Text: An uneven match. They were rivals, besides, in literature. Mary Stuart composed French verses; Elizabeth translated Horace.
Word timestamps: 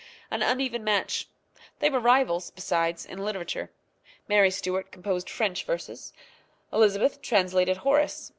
An 0.31 0.41
uneven 0.41 0.83
match. 0.83 1.27
They 1.77 1.87
were 1.91 1.99
rivals, 1.99 2.49
besides, 2.49 3.05
in 3.05 3.19
literature. 3.23 3.69
Mary 4.27 4.49
Stuart 4.49 4.91
composed 4.91 5.29
French 5.29 5.63
verses; 5.63 6.11
Elizabeth 6.73 7.21
translated 7.21 7.77
Horace. 7.77 8.29